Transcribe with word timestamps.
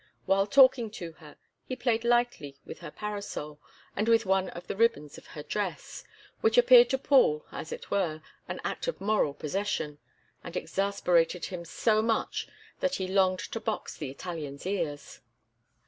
While 0.25 0.47
talking 0.47 0.89
to 0.93 1.11
her, 1.11 1.37
he 1.67 1.75
played 1.75 2.03
lightly 2.03 2.57
with 2.65 2.79
her 2.79 2.89
parasol 2.89 3.59
and 3.95 4.07
with 4.07 4.25
one 4.25 4.49
of 4.49 4.65
the 4.65 4.75
ribbons 4.75 5.19
of 5.19 5.27
her 5.27 5.43
dress, 5.43 6.03
which 6.39 6.57
appeared 6.57 6.89
to 6.89 6.97
Paul, 6.97 7.45
as 7.51 7.71
it 7.71 7.91
were, 7.91 8.23
an 8.47 8.59
act 8.63 8.87
of 8.87 8.99
moral 8.99 9.35
possession, 9.35 9.99
and 10.43 10.57
exasperated 10.57 11.45
him 11.45 11.63
so 11.65 12.01
much 12.01 12.47
that 12.79 12.95
he 12.95 13.07
longed 13.07 13.41
to 13.51 13.59
box 13.59 13.95
the 13.95 14.09
Italian's 14.09 14.65
ears. 14.65 15.19